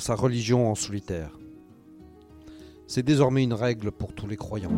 Sa 0.00 0.14
religion 0.14 0.70
en 0.70 0.74
solitaire. 0.74 1.38
C'est 2.86 3.02
désormais 3.02 3.42
une 3.42 3.52
règle 3.52 3.92
pour 3.92 4.14
tous 4.14 4.26
les 4.26 4.36
croyants. 4.38 4.72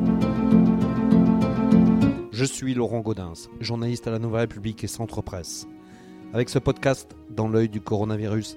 Je 2.33 2.45
suis 2.45 2.75
Laurent 2.75 2.99
Gaudens, 3.03 3.49
journaliste 3.61 4.09
à 4.09 4.11
la 4.11 4.19
Nouvelle 4.19 4.41
République 4.41 4.83
et 4.83 4.89
Centre 4.89 5.23
Presse. 5.23 5.69
Avec 6.33 6.49
ce 6.49 6.59
podcast, 6.59 7.15
Dans 7.31 7.47
l'œil 7.47 7.69
du 7.69 7.81
coronavirus, 7.81 8.57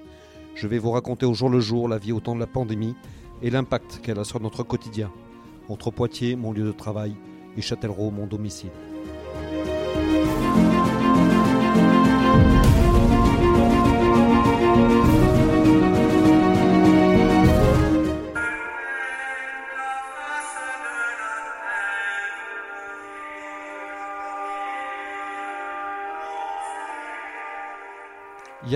je 0.56 0.68
vais 0.68 0.80
vous 0.80 0.90
raconter 0.90 1.28
au 1.28 1.36
jour 1.36 1.50
le 1.50 1.60
jour 1.60 1.88
la 1.88 2.00
vie 2.00 2.12
au 2.12 2.20
temps 2.20 2.34
de 2.34 2.40
la 2.40 2.48
pandémie 2.48 2.96
et 3.44 3.52
l'impact 3.52 4.00
qu'elle 4.02 4.18
a 4.18 4.24
sur 4.24 4.40
notre 4.42 4.64
quotidien, 4.64 5.12
entre 5.70 5.92
Poitiers, 5.92 6.36
mon 6.36 6.52
lieu 6.52 6.66
de 6.66 6.72
travail, 6.72 7.16
et 7.58 7.62
Châtellerault, 7.62 8.10
mon 8.10 8.26
domicile. 8.26 8.72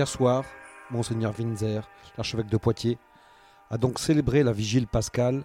Hier 0.00 0.08
soir, 0.08 0.46
Monseigneur 0.90 1.38
Winzer, 1.38 1.86
l'archevêque 2.16 2.48
de 2.48 2.56
Poitiers, 2.56 2.96
a 3.68 3.76
donc 3.76 3.98
célébré 3.98 4.42
la 4.42 4.50
vigile 4.50 4.86
pascale 4.86 5.44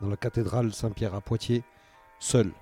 dans 0.00 0.06
la 0.06 0.16
cathédrale 0.16 0.72
Saint-Pierre 0.72 1.16
à 1.16 1.20
Poitiers, 1.20 1.64
seul, 2.20 2.52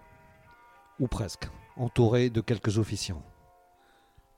ou 0.99 1.07
presque, 1.07 1.51
entouré 1.77 2.31
de 2.31 2.41
quelques 2.41 2.79
officiants. 2.79 3.23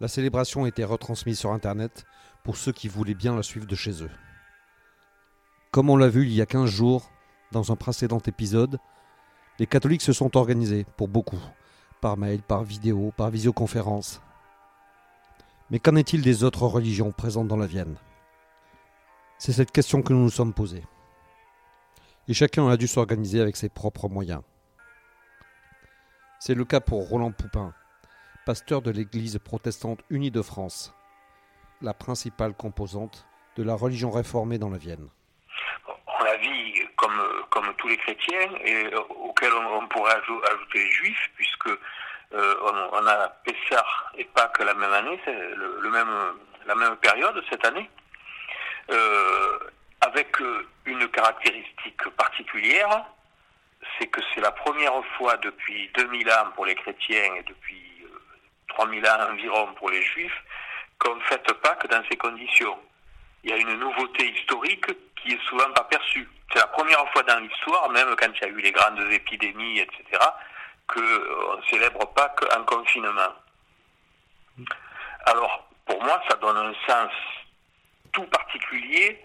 La 0.00 0.08
célébration 0.08 0.64
a 0.64 0.68
été 0.68 0.82
retransmise 0.82 1.38
sur 1.38 1.52
Internet 1.52 2.06
pour 2.42 2.56
ceux 2.56 2.72
qui 2.72 2.88
voulaient 2.88 3.14
bien 3.14 3.36
la 3.36 3.44
suivre 3.44 3.68
de 3.68 3.76
chez 3.76 4.02
eux. 4.02 4.10
Comme 5.70 5.90
on 5.90 5.96
l'a 5.96 6.08
vu 6.08 6.26
il 6.26 6.32
y 6.32 6.42
a 6.42 6.46
15 6.46 6.68
jours, 6.68 7.08
dans 7.52 7.70
un 7.70 7.76
précédent 7.76 8.20
épisode, 8.26 8.80
les 9.60 9.68
catholiques 9.68 10.02
se 10.02 10.12
sont 10.12 10.36
organisés, 10.36 10.84
pour 10.96 11.06
beaucoup, 11.06 11.38
par 12.00 12.16
mail, 12.16 12.42
par 12.42 12.64
vidéo, 12.64 13.12
par 13.16 13.30
visioconférence, 13.30 14.20
mais 15.70 15.78
qu'en 15.78 15.96
est-il 15.96 16.22
des 16.22 16.44
autres 16.44 16.64
religions 16.64 17.12
présentes 17.12 17.48
dans 17.48 17.56
la 17.56 17.66
Vienne? 17.66 17.96
C'est 19.38 19.52
cette 19.52 19.70
question 19.70 20.02
que 20.02 20.12
nous 20.12 20.24
nous 20.24 20.30
sommes 20.30 20.52
posée. 20.52 20.84
Et 22.28 22.34
chacun 22.34 22.68
a 22.68 22.76
dû 22.76 22.86
s'organiser 22.86 23.40
avec 23.40 23.56
ses 23.56 23.68
propres 23.68 24.08
moyens. 24.08 24.42
C'est 26.38 26.54
le 26.54 26.64
cas 26.64 26.80
pour 26.80 27.08
Roland 27.08 27.32
Poupin, 27.32 27.72
pasteur 28.46 28.82
de 28.82 28.90
l'Église 28.90 29.38
protestante 29.38 30.00
unie 30.10 30.30
de 30.30 30.42
France, 30.42 30.94
la 31.82 31.94
principale 31.94 32.54
composante 32.54 33.26
de 33.56 33.62
la 33.62 33.74
religion 33.74 34.10
réformée 34.10 34.58
dans 34.58 34.70
la 34.70 34.78
Vienne. 34.78 35.08
On 36.06 36.24
la 36.24 36.36
vit 36.36 36.74
comme, 36.96 37.74
tous 37.78 37.88
les 37.88 37.96
chrétiens, 37.96 38.50
et 38.64 38.90
on, 38.94 39.88
pourrait 39.88 40.12
ajouter 40.14 40.78
les 40.78 40.90
juifs, 40.90 41.30
puisque 41.36 41.70
euh, 42.32 42.54
on, 42.92 43.06
a 43.06 43.28
Pessah 43.44 43.84
et 44.16 44.24
Pâques 44.24 44.60
la 44.60 44.74
même 44.74 44.92
année, 44.92 45.20
c'est 45.24 45.54
le, 45.56 45.90
même, 45.90 46.34
la 46.66 46.74
même 46.74 46.96
période 46.96 47.42
cette 47.50 47.64
année, 47.66 47.90
euh, 48.90 49.58
avec 50.00 50.40
euh, 50.40 50.66
une 50.84 51.08
caractéristique 51.08 52.08
particulière, 52.16 53.04
c'est 53.98 54.06
que 54.06 54.20
c'est 54.32 54.40
la 54.40 54.52
première 54.52 55.04
fois 55.16 55.36
depuis 55.38 55.90
2000 55.94 56.30
ans 56.30 56.50
pour 56.54 56.66
les 56.66 56.74
chrétiens 56.74 57.34
et 57.36 57.42
depuis 57.42 58.04
3000 58.68 59.06
ans 59.06 59.30
environ 59.32 59.66
pour 59.74 59.90
les 59.90 60.02
juifs 60.02 60.44
qu'on 60.98 61.18
fête 61.20 61.52
Pâques 61.54 61.88
dans 61.88 62.02
ces 62.10 62.16
conditions. 62.16 62.78
Il 63.42 63.50
y 63.50 63.52
a 63.52 63.56
une 63.56 63.78
nouveauté 63.78 64.30
historique 64.30 64.86
qui 65.16 65.32
est 65.32 65.42
souvent 65.48 65.70
pas 65.72 65.84
perçue. 65.84 66.28
C'est 66.52 66.58
la 66.58 66.66
première 66.68 67.10
fois 67.12 67.22
dans 67.22 67.38
l'histoire, 67.40 67.88
même 67.90 68.14
quand 68.16 68.28
il 68.34 68.40
y 68.40 68.44
a 68.44 68.48
eu 68.48 68.60
les 68.60 68.72
grandes 68.72 69.00
épidémies, 69.10 69.80
etc., 69.80 70.04
qu'on 70.92 71.56
ne 71.56 71.62
célèbre 71.70 72.12
pas 72.14 72.34
en 72.56 72.64
confinement. 72.64 73.34
Alors, 75.26 75.68
pour 75.86 76.02
moi, 76.02 76.22
ça 76.28 76.36
donne 76.36 76.56
un 76.56 76.74
sens 76.86 77.12
tout 78.12 78.24
particulier 78.24 79.22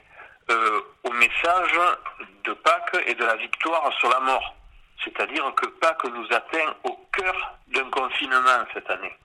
euh, 0.49 0.81
au 1.03 1.11
message 1.11 1.79
de 2.43 2.53
Pâques 2.53 3.03
et 3.07 3.15
de 3.15 3.25
la 3.25 3.35
victoire 3.35 3.91
sur 3.99 4.09
la 4.09 4.19
mort. 4.19 4.55
C'est-à-dire 5.03 5.51
que 5.55 5.67
Pâques 5.67 6.05
nous 6.05 6.27
atteint 6.31 6.75
au 6.83 6.95
cœur 7.11 7.57
d'un 7.67 7.89
confinement 7.89 8.65
cette 8.73 8.89
année. 8.89 9.15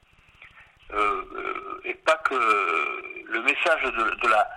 Euh, 0.93 1.22
euh, 1.34 1.81
et 1.84 1.95
Pâques, 1.95 2.31
le 2.31 3.43
message 3.43 3.83
de, 3.83 4.28
la, 4.28 4.49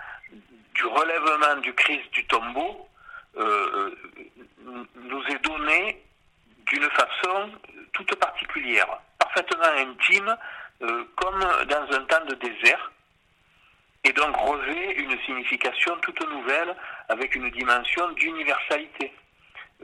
du 0.74 0.86
relèvement 0.86 1.56
du 1.62 1.74
Christ 1.74 2.10
du 2.12 2.26
tombeau 2.28 2.88
nous 3.36 5.24
est 5.28 5.44
donné 5.44 6.04
d'une 6.68 6.90
façon 6.92 7.52
toute 7.94 8.16
particulière, 8.16 9.00
parfaitement 9.20 9.64
intime, 9.78 10.36
euh, 10.82 11.06
comme 11.16 11.40
dans 11.40 11.96
un 11.96 12.04
temps 12.06 12.26
de 12.26 12.36
désert, 12.36 12.92
et 14.04 14.12
donc 14.14 14.36
revêt 14.36 14.94
une 14.96 15.18
signification 15.26 15.96
toute 16.02 16.20
nouvelle 16.30 16.76
avec 17.10 17.36
une 17.36 17.50
dimension 17.52 18.10
d'universalité, 18.12 19.14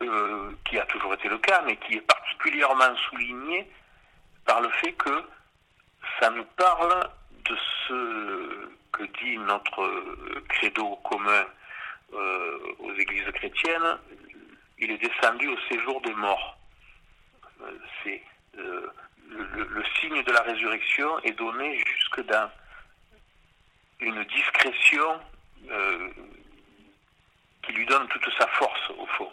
euh, 0.02 0.52
qui 0.66 0.78
a 0.78 0.86
toujours 0.86 1.14
été 1.14 1.30
le 1.30 1.38
cas, 1.38 1.62
mais 1.66 1.78
qui 1.78 1.96
est 1.96 2.02
particulièrement 2.02 2.96
soulignée 3.10 3.70
par 4.46 4.62
le 4.62 4.70
fait 4.70 4.94
que 4.94 5.24
ça 6.20 6.30
nous 6.32 6.46
parle 6.58 7.10
de 7.46 7.58
ce 7.88 8.70
que 8.92 9.04
dit 9.24 9.38
notre 9.38 9.90
credo 10.50 10.96
commun 10.98 11.46
euh, 12.14 12.58
aux 12.80 12.94
églises 12.94 13.30
chrétiennes, 13.34 13.98
il 14.80 14.92
est 14.92 14.98
descendu 14.98 15.48
au 15.48 15.58
séjour 15.70 16.02
des 16.02 16.14
morts. 16.14 16.58
Euh, 17.62 17.78
c'est 18.04 18.22
euh, 18.58 18.92
le, 19.64 19.84
signe 20.00 20.24
de 20.24 20.32
la 20.32 20.42
résurrection 20.42 21.20
est 21.24 21.38
donné 21.38 21.78
jusque 21.78 22.26
dans 22.28 22.50
une 24.00 24.24
discrétion 24.26 25.20
euh, 25.70 26.10
qui 27.64 27.74
lui 27.74 27.86
donne 27.86 28.08
toute 28.08 28.30
sa 28.38 28.48
force 28.48 28.90
au 28.98 29.06
fond. 29.06 29.30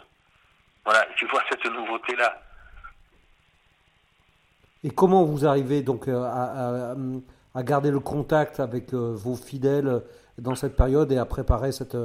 Voilà, 0.85 1.05
tu 1.15 1.25
vois 1.27 1.41
cette 1.49 1.65
nouveauté-là. 1.65 2.41
Et 4.83 4.89
comment 4.89 5.23
vous 5.23 5.45
arrivez 5.45 5.81
donc 5.81 6.07
à, 6.07 6.95
garder 7.63 7.91
le 7.91 7.99
contact 7.99 8.59
avec 8.59 8.93
vos 8.93 9.35
fidèles 9.35 10.03
dans 10.37 10.55
cette 10.55 10.77
période 10.77 11.11
et 11.11 11.17
à 11.17 11.25
préparer 11.25 11.71
cette, 11.71 11.97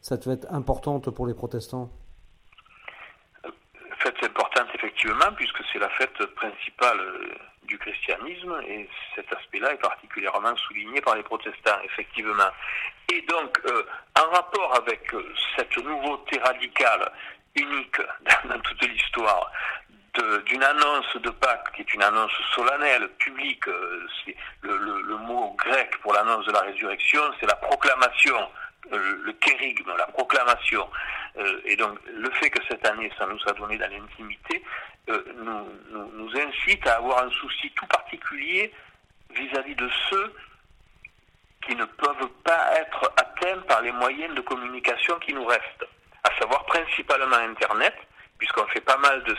cette 0.00 0.24
fête 0.24 0.46
importante 0.50 1.10
pour 1.10 1.26
les 1.26 1.34
protestants? 1.34 1.90
Puisque 5.36 5.59
c'est 5.72 5.78
la 5.78 5.88
fête 5.90 6.24
principale 6.34 7.00
euh, 7.00 7.34
du 7.64 7.78
christianisme, 7.78 8.60
et 8.66 8.88
cet 9.14 9.32
aspect-là 9.32 9.72
est 9.72 9.80
particulièrement 9.80 10.56
souligné 10.56 11.00
par 11.00 11.14
les 11.16 11.22
protestants, 11.22 11.80
effectivement. 11.84 12.50
Et 13.12 13.20
donc, 13.22 13.58
euh, 13.66 13.84
en 14.18 14.30
rapport 14.30 14.74
avec 14.76 15.12
euh, 15.14 15.34
cette 15.56 15.76
nouveauté 15.78 16.38
radicale, 16.40 17.10
unique 17.54 18.00
dans, 18.44 18.60
toute 18.60 18.82
l'histoire, 18.82 19.50
d'une 20.46 20.62
annonce 20.62 21.16
de 21.16 21.30
Pâques, 21.30 21.72
qui 21.74 21.82
est 21.82 21.94
une 21.94 22.02
annonce 22.02 22.32
solennelle, 22.54 23.08
publique, 23.18 23.64
c'est 24.24 24.36
le, 24.62 24.76
le, 24.76 25.16
mot 25.18 25.54
grec 25.56 25.96
pour 26.02 26.12
l'annonce 26.12 26.44
de 26.46 26.52
la 26.52 26.62
résurrection, 26.62 27.20
c'est 27.38 27.46
la 27.46 27.54
proclamation 27.54 28.36
le 28.90 29.32
kérigme, 29.34 29.92
la 29.96 30.06
proclamation, 30.06 30.88
euh, 31.38 31.60
et 31.64 31.76
donc 31.76 31.98
le 32.12 32.30
fait 32.32 32.50
que 32.50 32.62
cette 32.68 32.86
année 32.86 33.10
ça 33.18 33.26
nous 33.26 33.38
a 33.46 33.52
donné 33.52 33.76
dans 33.78 33.90
l'intimité, 33.90 34.62
euh, 35.08 35.22
nous, 35.36 36.08
nous, 36.14 36.30
incite 36.36 36.86
à 36.86 36.96
avoir 36.96 37.24
un 37.24 37.30
souci 37.30 37.70
tout 37.72 37.86
particulier 37.86 38.72
vis-à-vis 39.30 39.74
de 39.74 39.88
ceux 40.08 40.34
qui 41.66 41.74
ne 41.76 41.84
peuvent 41.84 42.28
pas 42.44 42.72
être 42.76 43.12
atteints 43.16 43.60
par 43.68 43.82
les 43.82 43.92
moyens 43.92 44.34
de 44.34 44.40
communication 44.40 45.18
qui 45.20 45.32
nous 45.32 45.44
restent, 45.44 45.86
à 46.24 46.38
savoir 46.38 46.64
principalement 46.66 47.36
Internet, 47.36 47.94
puisqu'on 48.38 48.66
fait 48.68 48.80
pas 48.80 48.96
mal 48.96 49.22
de, 49.24 49.36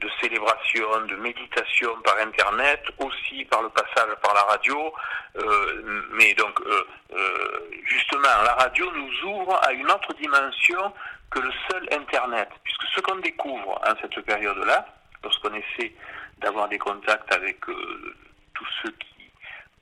de 0.00 0.10
célébrations, 0.20 1.06
de 1.06 1.16
méditations 1.16 1.94
par 2.04 2.18
Internet, 2.18 2.82
aussi 2.98 3.44
par 3.46 3.62
le 3.62 3.70
passage 3.70 4.14
par 4.22 4.34
la 4.34 4.42
radio. 4.42 4.92
Euh, 5.36 6.02
mais 6.12 6.34
donc, 6.34 6.60
euh, 6.60 6.86
euh, 7.14 7.58
justement, 7.84 8.28
la 8.44 8.54
radio 8.54 8.90
nous 8.92 9.30
ouvre 9.30 9.58
à 9.66 9.72
une 9.72 9.90
autre 9.90 10.12
dimension 10.14 10.92
que 11.30 11.40
le 11.40 11.50
seul 11.70 11.88
Internet, 11.92 12.48
puisque 12.62 12.84
ce 12.94 13.00
qu'on 13.00 13.16
découvre 13.16 13.80
en 13.86 13.94
cette 14.00 14.20
période-là, 14.20 14.86
lorsqu'on 15.22 15.54
essaie 15.54 15.92
d'avoir 16.38 16.68
des 16.68 16.78
contacts 16.78 17.32
avec 17.32 17.60
tous 17.60 18.68
ceux 18.82 18.90
qui 18.90 19.30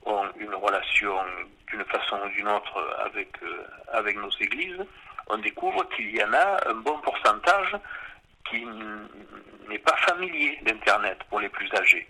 ont 0.06 0.28
une 0.36 0.54
relation 0.54 1.14
d'une 1.66 1.84
façon 1.86 2.20
ou 2.24 2.28
d'une 2.28 2.48
autre 2.48 2.96
avec, 3.04 3.30
avec 3.92 4.16
nos 4.16 4.30
églises, 4.40 4.80
on 5.26 5.38
découvre 5.38 5.88
qu'il 5.90 6.16
y 6.16 6.22
en 6.22 6.32
a 6.32 6.68
un 6.68 6.74
bon 6.74 6.98
pourcentage 6.98 7.76
qui 8.48 8.64
n'est 9.68 9.78
pas 9.78 9.96
familier 9.96 10.58
d'Internet 10.62 11.18
pour 11.28 11.40
les 11.40 11.48
plus 11.48 11.68
âgés. 11.74 12.06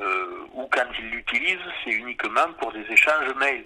Euh, 0.00 0.46
ou 0.52 0.68
quand 0.70 0.86
ils 0.98 1.10
l'utilisent, 1.10 1.58
c'est 1.84 1.90
uniquement 1.90 2.52
pour 2.60 2.72
des 2.72 2.84
échanges 2.90 3.34
mails. 3.36 3.64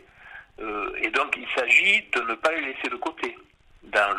Euh, 0.60 0.92
et 1.00 1.10
donc 1.10 1.36
il 1.36 1.48
s'agit 1.54 2.02
de 2.14 2.20
ne 2.22 2.34
pas 2.34 2.52
les 2.52 2.72
laisser 2.72 2.88
de 2.88 2.96
côté 2.96 3.36
dans 3.84 4.16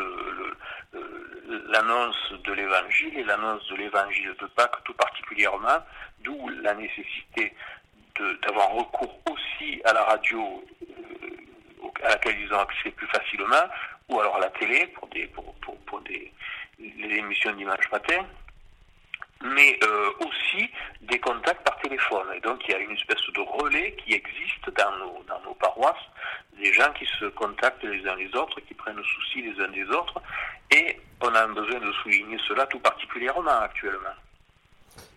l'annonce 1.68 2.32
de 2.44 2.52
l'évangile 2.52 3.18
et 3.18 3.24
l'annonce 3.24 3.66
de 3.68 3.76
l'évangile 3.76 4.34
de 4.40 4.46
Pâques 4.46 4.82
tout 4.84 4.94
particulièrement, 4.94 5.78
d'où 6.20 6.48
la 6.62 6.74
nécessité 6.74 7.54
d'avoir 8.42 8.70
recours 8.70 9.18
aussi 9.30 9.80
à 9.84 9.92
la 9.92 10.04
radio 10.04 10.64
euh, 10.82 12.04
à 12.04 12.10
laquelle 12.10 12.38
ils 12.38 12.52
ont 12.52 12.60
accès 12.60 12.90
plus 12.90 13.06
facilement, 13.08 13.68
ou 14.08 14.20
alors 14.20 14.36
à 14.36 14.40
la 14.40 14.50
télé 14.50 14.86
pour, 14.88 15.08
des 15.08 15.26
les 17.06 17.16
émissions 17.16 17.52
dimanche 17.52 17.90
matin, 17.90 18.24
mais 19.42 19.78
euh, 19.84 20.10
aussi 20.20 20.68
des 21.02 21.18
contacts 21.18 21.64
par 21.64 21.78
téléphone. 21.80 22.26
Et 22.36 22.40
donc 22.40 22.60
il 22.66 22.72
y 22.72 22.74
a 22.74 22.78
une 22.78 22.92
espèce 22.92 23.24
de 23.34 23.40
relais 23.40 23.94
qui 24.04 24.14
existe 24.14 24.70
dans 24.76 24.96
nos, 24.98 25.22
dans 25.28 25.40
nos 25.44 25.54
paroisses, 25.54 26.06
des 26.58 26.72
gens 26.72 26.92
qui 26.98 27.06
se 27.18 27.26
contactent 27.26 27.84
les 27.84 28.06
uns 28.06 28.16
les 28.16 28.34
autres, 28.34 28.60
qui 28.60 28.74
prennent 28.74 29.02
souci 29.02 29.42
les 29.42 29.60
uns 29.62 29.68
des 29.68 29.84
autres, 29.90 30.20
et 30.70 30.98
on 31.20 31.34
a 31.34 31.46
besoin 31.46 31.80
de 31.80 31.92
souligner 32.02 32.38
cela 32.48 32.66
tout 32.66 32.78
particulièrement 32.78 33.60
actuellement. 33.60 34.16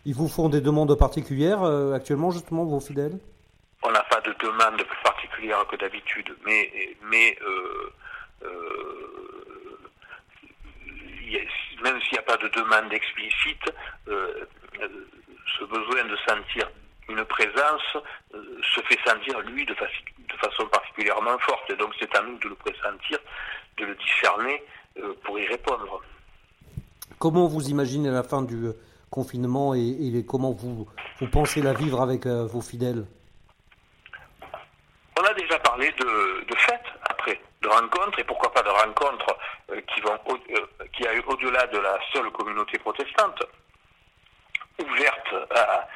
Ils 0.06 0.16
vous 0.16 0.28
font 0.28 0.50
des 0.50 0.62
demandes 0.62 0.98
particulières 0.98 1.64
euh, 1.64 1.94
actuellement, 1.94 2.32
justement, 2.32 2.64
vos 2.64 2.80
fidèles? 2.80 3.20
On 3.84 3.92
n'a 3.92 4.04
pas 4.04 4.22
de 4.22 4.34
demande 4.40 4.78
plus 4.78 5.04
particulière 5.04 5.66
que 5.68 5.76
d'habitude, 5.76 6.36
mais, 6.46 6.96
mais 7.04 7.38
euh, 7.42 7.94
même 11.84 12.00
s'il 12.02 12.14
n'y 12.14 12.20
a 12.20 12.24
pas 12.24 12.38
de 12.38 12.48
demande 12.50 12.92
explicite, 12.92 13.72
euh, 14.08 14.46
euh, 14.82 14.88
ce 15.58 15.64
besoin 15.66 16.06
de 16.06 16.18
sentir 16.28 16.70
une 17.10 17.24
présence 17.26 17.98
euh, 18.34 18.60
se 18.76 18.82
fait 18.82 19.00
sentir, 19.06 19.40
lui, 19.42 19.66
de, 19.66 19.74
façon 19.74 20.66
particulièrement 20.68 21.38
forte. 21.40 21.70
Et 21.70 21.76
donc 21.76 21.94
c'est 22.00 22.16
à 22.16 22.22
nous 22.22 22.38
de 22.40 22.50
le 22.50 22.56
pressentir, 22.56 23.20
de 23.78 23.86
le 23.86 23.96
discerner 23.96 24.64
pour 25.24 25.40
y 25.40 25.46
répondre. 25.48 26.02
Comment 27.20 27.48
vous 27.48 27.70
imaginez 27.70 28.10
la 28.10 28.24
fin 28.24 28.42
du 28.42 28.72
confinement 29.10 29.74
et, 29.74 30.26
comment 30.28 30.52
vous, 30.52 30.88
vous 31.20 31.28
pensez 31.28 31.62
la 31.62 31.74
vivre 31.74 32.02
avec 32.02 32.26
vos 32.26 32.62
fidèles? 32.62 33.06
On 35.20 35.24
a 35.24 35.34
déjà 35.34 35.58
parlé 35.60 35.92
de, 35.92 36.46
de 36.46 36.56
fêtes 36.58 36.80
après, 36.80 36.87
de 37.62 37.68
rencontres, 37.68 38.20
et 38.20 38.24
pourquoi 38.24 38.52
pas 38.54 38.64
de 38.64 38.70
rencontres 38.70 39.38
qui 39.88 40.02
vont 40.02 40.18
qui 40.94 41.08
a 41.08 41.12
au-delà 41.26 41.66
de 41.68 41.80
la 41.80 41.98
seule 42.14 42.30
communauté 42.32 42.78
protestante, 42.80 43.44
ouverte 44.80 45.36
à, 45.56 45.88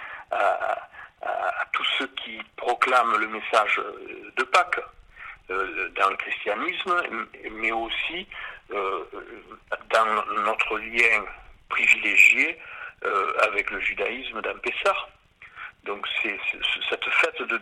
tous 1.73 1.85
ceux 1.97 2.07
qui 2.23 2.39
proclament 2.57 3.17
le 3.17 3.27
message 3.27 3.81
de 4.35 4.43
Pâques 4.43 4.81
euh, 5.49 5.89
dans 5.95 6.09
le 6.09 6.15
christianisme, 6.17 7.01
mais 7.51 7.71
aussi 7.71 8.27
euh, 8.71 9.03
dans 9.89 10.05
notre 10.43 10.77
lien 10.77 11.25
privilégié 11.69 12.57
euh, 13.03 13.33
avec 13.47 13.69
le 13.71 13.79
judaïsme 13.79 14.41
d'un 14.41 14.57
Pessah. 14.57 14.95
Donc 15.83 16.07
c'est 16.21 16.39
cette 16.89 17.05
fête 17.09 17.41
de, 17.41 17.57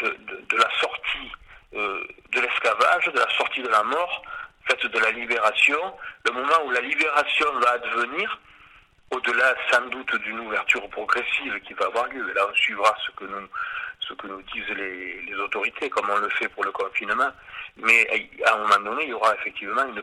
de 0.00 0.56
la 0.56 0.70
sortie 0.80 1.32
de 1.74 2.40
l'esclavage, 2.40 3.06
de 3.12 3.18
la 3.18 3.28
sortie 3.36 3.62
de 3.62 3.68
la 3.68 3.82
mort, 3.82 4.22
fait 4.66 4.86
de 4.86 4.98
la 4.98 5.10
libération, 5.10 5.78
le 6.24 6.32
moment 6.32 6.64
où 6.66 6.70
la 6.70 6.80
libération 6.80 7.46
va 7.60 7.72
advenir, 7.72 8.38
au-delà 9.10 9.54
sans 9.70 9.86
doute 9.88 10.14
d'une 10.22 10.40
ouverture 10.40 10.88
progressive 10.88 11.60
qui 11.66 11.74
va 11.74 11.86
avoir 11.86 12.06
lieu. 12.08 12.28
Et 12.30 12.34
là, 12.34 12.46
on 12.50 12.54
suivra 12.54 12.94
ce 13.04 13.10
que 13.12 13.24
nous, 13.24 13.48
ce 14.00 14.14
que 14.14 14.26
nous 14.26 14.42
disent 14.42 14.76
les, 14.76 15.34
autorités, 15.36 15.90
comme 15.90 16.08
on 16.08 16.18
le 16.18 16.28
fait 16.30 16.48
pour 16.48 16.64
le 16.64 16.72
confinement. 16.72 17.30
Mais 17.76 18.08
à 18.46 18.54
un 18.54 18.58
moment 18.58 18.90
donné, 18.90 19.04
il 19.04 19.10
y 19.10 19.12
aura 19.12 19.34
effectivement 19.34 19.84
une, 19.86 20.02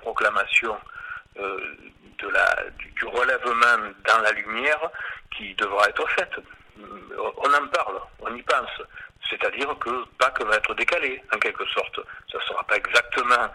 proclamation 0.00 0.76
euh, 1.38 1.74
du 2.18 3.04
relèvement 3.06 3.92
dans 4.06 4.20
la 4.20 4.32
lumière 4.32 4.90
qui 5.36 5.54
devra 5.54 5.88
être 5.88 6.08
faite. 6.10 6.34
On 6.78 7.52
en 7.52 7.66
parle, 7.68 8.00
on 8.20 8.34
y 8.34 8.42
pense. 8.42 8.82
C'est-à-dire 9.34 9.76
que 9.78 10.04
Pâques 10.18 10.42
va 10.42 10.56
être 10.56 10.74
décalé, 10.74 11.20
en 11.34 11.38
quelque 11.38 11.66
sorte. 11.66 12.00
Ça 12.30 12.38
ne 12.38 12.42
sera 12.44 12.62
pas 12.64 12.76
exactement 12.76 13.48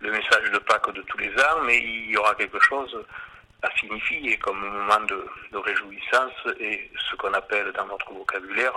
le 0.00 0.10
message 0.10 0.50
de 0.50 0.58
Pâques 0.58 0.92
de 0.92 1.02
tous 1.02 1.18
les 1.18 1.30
ans, 1.42 1.60
mais 1.64 1.78
il 1.78 2.10
y 2.10 2.16
aura 2.16 2.34
quelque 2.34 2.60
chose 2.60 2.98
à 3.62 3.70
signifier 3.78 4.36
comme 4.38 4.58
moment 4.58 5.00
de, 5.06 5.24
réjouissance 5.52 6.32
et 6.60 6.90
ce 7.10 7.16
qu'on 7.16 7.32
appelle 7.32 7.72
dans 7.72 7.86
notre 7.86 8.12
vocabulaire 8.12 8.74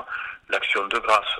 l'action 0.50 0.88
de 0.88 0.97
grâce, 1.00 1.39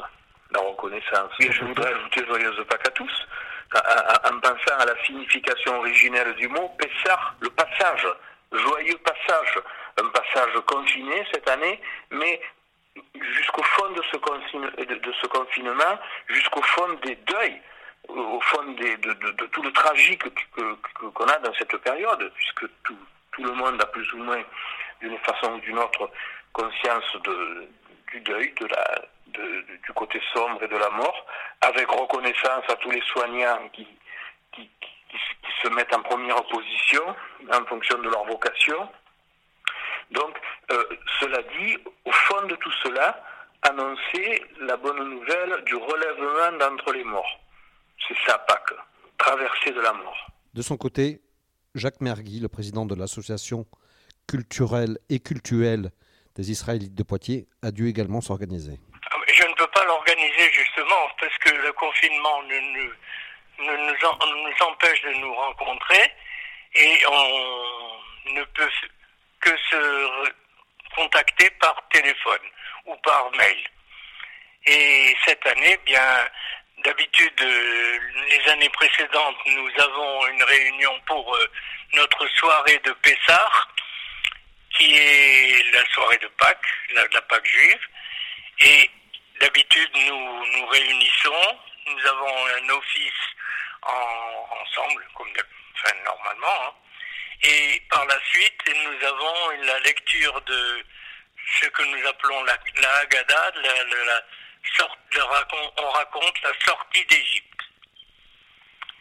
la 0.52 0.60
reconnaissance. 0.60 1.32
Et 1.40 1.52
je 1.52 1.64
voudrais 1.64 1.94
ajouter 1.94 2.26
joyeuse 2.26 2.66
Pâques 2.70 2.88
à 2.88 2.92
tous, 2.92 3.28
en, 3.76 4.40
pensant 4.40 4.78
à 4.80 4.86
la 4.86 5.04
signification 5.06 5.80
originelle 5.80 6.34
du 6.36 6.48
mot, 6.48 6.70
Pessar, 6.78 7.36
le 7.40 7.50
passage, 7.50 8.08
joyeux 8.52 8.98
passage, 8.98 9.60
un 10.02 10.08
passage 10.10 10.54
confiné 10.66 11.26
cette 11.34 11.50
année, 11.50 11.80
mais 12.12 12.42
jusqu'au 13.14 13.64
fond 13.64 13.90
de 13.92 14.02
ce, 14.12 14.18
confinement, 15.28 16.00
jusqu'au 16.28 16.62
fond 16.62 16.94
des 17.04 17.16
deuils, 17.16 17.62
au 18.08 18.42
fond 18.42 18.64
de, 18.64 19.46
tout 19.48 19.62
le 19.62 19.72
tragique 19.72 20.24
qu'on 21.14 21.26
a 21.26 21.38
dans 21.40 21.54
cette 21.54 21.76
période, 21.78 22.32
puisque 22.36 22.66
tout, 22.84 22.98
le 23.38 23.52
monde 23.54 23.82
a 23.82 23.86
plus 23.86 24.12
ou 24.14 24.18
moins, 24.18 24.44
d'une 25.02 25.18
façon 25.20 25.54
ou 25.54 25.60
d'une 25.60 25.80
autre, 25.80 26.10
conscience 26.52 27.16
du 28.12 28.20
deuil, 28.22 28.54
du 28.58 29.94
côté 29.94 30.22
sombre 30.34 30.62
et 30.64 30.68
de 30.68 30.78
la 30.78 30.90
mort, 30.90 31.26
avec 31.62 31.88
reconnaissance 31.90 32.64
à 32.68 32.76
tous 32.76 32.92
les 32.92 33.02
soignants 33.02 33.70
qui, 33.74 33.88
qui, 34.52 34.70
se 35.64 35.68
mettent 35.70 35.94
en 35.94 36.02
première 36.02 36.44
position 36.44 37.04
en 37.52 37.66
fonction 37.66 37.98
de 37.98 38.10
leur 38.10 38.24
vocation. 38.26 38.90
Donc, 40.12 40.36
euh, 40.72 40.84
cela 41.20 41.42
dit, 41.58 41.78
au 42.06 42.12
fond 42.12 42.48
de 42.48 42.56
tout 42.56 42.72
cela, 42.84 43.24
annoncer 43.62 44.44
la 44.62 44.78
bonne 44.78 45.04
nouvelle 45.10 45.64
du 45.66 45.76
relèvement 45.76 46.58
d'entre 46.58 46.94
les 46.94 47.04
morts. 47.04 47.40
C'est 48.08 48.18
ça 48.26 48.38
Pâques, 48.40 48.74
traversée 49.18 49.72
de 49.72 49.82
la 49.82 49.94
mort. 49.94 50.28
De 50.54 50.62
son 50.62 50.78
côté, 50.78 51.22
Jacques 51.76 52.02
Mergui, 52.02 52.40
le 52.40 52.48
président 52.48 52.86
de 52.86 52.96
l'association 52.96 53.66
culturelle 54.28 54.98
et 55.10 55.20
cultuelle 55.20 55.92
des 56.36 56.52
Israélites 56.52 56.96
de 56.96 57.04
Poitiers, 57.04 57.48
a 57.62 57.72
dû 57.72 57.90
également 57.90 58.22
s'organiser. 58.22 58.80
Ah, 59.12 59.18
je 59.28 59.44
ne 59.44 59.54
peux 59.56 59.68
pas 59.68 59.86
l'organiser 59.86 60.52
justement 60.52 61.10
parce 61.20 61.38
que 61.40 61.54
le 61.54 61.74
confinement 61.74 62.42
nous, 62.44 62.90
nous 63.60 64.68
empêche 64.68 65.02
de 65.04 65.14
nous 65.20 65.34
rencontrer 65.34 66.12
et 66.76 66.98
on 67.08 68.34
ne 68.34 68.44
peut 68.44 68.70
que 69.42 69.50
se 69.70 70.34
contacter 70.96 71.50
par 71.62 71.76
téléphone 71.92 72.48
ou 72.86 72.96
par 72.98 73.32
mail. 73.32 73.64
Et 74.66 75.16
cette 75.26 75.46
année, 75.46 75.80
bien, 75.86 76.30
d'habitude, 76.84 77.42
euh, 77.42 78.00
les 78.30 78.52
années 78.52 78.70
précédentes, 78.70 79.38
nous 79.46 79.70
avons 79.78 80.28
une 80.28 80.44
réunion 80.44 81.00
pour 81.06 81.36
euh, 81.36 81.52
notre 81.94 82.28
soirée 82.28 82.80
de 82.84 82.92
Pessah, 82.94 83.50
qui 84.78 84.96
est 84.96 85.72
la 85.74 85.86
soirée 85.92 86.18
de 86.18 86.28
Pâques, 86.28 86.68
la, 86.94 87.04
la 87.14 87.22
Pâques 87.24 87.46
juive. 87.46 87.88
Et 88.60 88.90
d'habitude, 89.40 89.90
nous 89.96 90.46
nous 90.46 90.68
réunissons, 90.68 91.60
nous 91.88 92.06
avons 92.08 92.46
un 92.48 92.70
office 92.70 93.24
en, 93.84 94.62
ensemble, 94.62 95.08
comme 95.16 95.30
normalement. 96.06 96.68
Hein. 96.68 96.74
Et 97.44 97.82
par 97.90 98.06
la 98.06 98.20
suite, 98.32 98.62
nous 98.68 99.08
avons 99.08 99.66
la 99.66 99.80
lecture 99.80 100.42
de 100.42 100.84
ce 101.62 101.68
que 101.68 101.84
nous 101.84 102.08
appelons 102.08 102.44
la, 102.44 102.58
la 102.82 102.96
Haggadah, 102.98 103.52
la, 103.64 103.84
la, 104.06 104.22
sorte, 104.78 105.00
on 105.78 105.90
raconte 105.90 106.42
la 106.44 106.52
sortie 106.66 107.06
d'Égypte. 107.06 107.62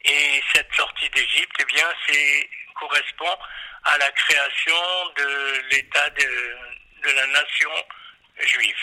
Et 0.04 0.42
cette 0.54 0.72
sortie 0.74 1.10
d'Égypte, 1.10 1.56
eh 1.60 1.64
bien, 1.64 1.86
c'est 2.06 2.48
correspond 2.78 3.36
à 3.84 3.98
la 3.98 4.10
création 4.12 4.74
de 5.16 5.70
l'État 5.70 6.10
de, 6.10 7.08
de, 7.08 7.16
la 7.16 7.26
nation 7.26 7.70
juive. 8.38 8.76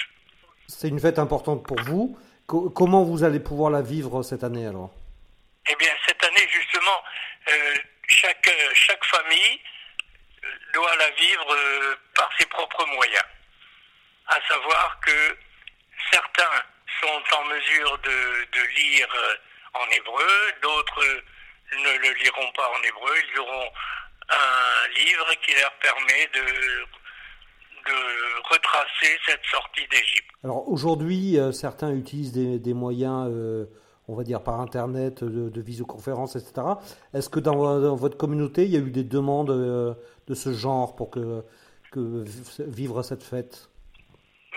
C'est 0.68 0.90
une 0.90 1.00
fête 1.00 1.20
importante 1.20 1.66
pour 1.66 1.80
vous. 1.84 2.18
comment 2.48 3.04
vous 3.04 3.24
allez 3.24 3.40
pouvoir 3.40 3.72
la 3.72 3.82
vivre 3.82 4.24
cette 4.24 4.44
année 4.44 4.66
alors? 4.66 4.92
Eh 5.70 5.76
bien, 5.78 5.92
cette 6.06 6.24
année, 6.24 6.48
justement, 6.52 7.04
euh, 7.50 7.76
chaque, 8.08 8.52
chaque 8.74 9.06
famille 9.06 9.60
doit 10.74 10.96
la 10.98 11.10
vivre 11.12 11.54
euh, 11.54 11.96
par 12.16 12.30
ses 12.38 12.46
propres 12.46 12.86
moyens. 12.88 13.26
À 14.28 14.40
savoir 14.48 15.00
que 15.02 15.38
certains 16.12 16.64
sont 17.02 17.36
en 17.38 17.44
mesure 17.46 17.98
de, 18.00 18.60
de 18.60 18.68
lire 18.76 19.08
euh, 19.16 19.36
en 19.74 19.90
hébreu, 19.92 20.52
d'autres 20.62 21.24
ne 21.74 21.98
le 21.98 22.14
liront 22.24 22.52
pas 22.56 22.70
en 22.70 22.82
hébreu, 22.84 23.14
ils 23.34 23.40
auront 23.40 23.70
un 24.30 24.88
livre 24.96 25.34
qui 25.44 25.54
leur 25.54 25.72
permet 25.74 26.30
de, 26.34 26.86
de 27.86 28.54
retracer 28.54 29.20
cette 29.26 29.46
sortie 29.52 29.88
d'Égypte. 29.90 30.30
Alors 30.44 30.68
aujourd'hui, 30.70 31.40
euh, 31.40 31.52
certains 31.52 31.92
utilisent 31.92 32.34
des, 32.34 32.74
moyens, 32.74 33.30
euh, 33.30 33.66
on 34.08 34.16
va 34.16 34.24
dire 34.24 34.44
par 34.44 34.60
Internet, 34.60 35.24
de, 35.24 35.62
visioconférence, 35.62 36.36
etc. 36.36 36.68
Est-ce 37.14 37.30
que 37.30 37.40
dans, 37.40 37.96
votre 37.96 38.18
communauté, 38.18 38.64
il 38.64 38.72
y 38.72 38.78
a 38.78 38.80
eu 38.80 38.92
des 38.92 39.04
demandes 39.04 39.50
euh, 39.50 39.94
de 40.28 40.36
ce 40.36 40.54
genre 40.54 40.96
pour 40.96 41.12
que, 41.12 41.44
vivre 42.60 43.04
cette 43.04 43.24
fête? 43.24 43.70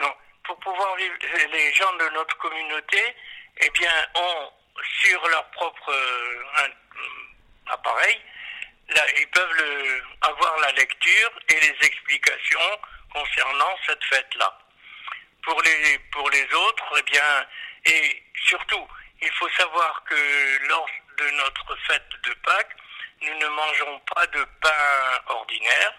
Non, 0.01 0.11
pour 0.45 0.57
pouvoir 0.57 0.97
vivre, 0.97 1.15
les 1.53 1.73
gens 1.73 1.93
de 1.99 2.15
notre 2.15 2.37
communauté, 2.39 2.99
eh 3.65 3.71
bien, 3.71 3.91
ont 4.17 4.51
sur 5.01 5.29
leur 5.29 5.49
propre 5.51 5.93
appareil, 7.71 8.17
là, 8.91 9.03
ils 9.19 9.29
peuvent 9.29 10.03
avoir 10.23 10.59
la 10.61 10.73
lecture 10.73 11.31
et 11.49 11.55
les 11.55 11.87
explications 11.87 12.79
concernant 13.13 13.77
cette 13.87 14.03
fête-là. 14.05 14.59
Pour 15.43 15.63
les, 15.63 15.99
pour 16.13 16.29
les 16.31 16.45
autres, 16.55 16.95
eh 16.99 17.03
bien, 17.03 17.47
et 17.87 18.23
surtout, 18.47 18.87
il 19.21 19.33
faut 19.33 19.49
savoir 19.51 20.05
que 20.05 20.69
lors 20.69 20.89
de 21.19 21.31
notre 21.31 21.77
fête 21.87 22.09
de 22.23 22.33
Pâques, 22.35 22.77
nous 23.23 23.35
ne 23.35 23.47
mangeons 23.49 23.99
pas 24.15 24.27
de 24.29 24.45
pain 24.61 25.21
ordinaire, 25.27 25.95